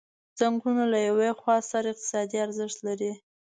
[0.39, 3.11] څنګلونه له یوې خوا ستر اقتصادي ارزښت لري.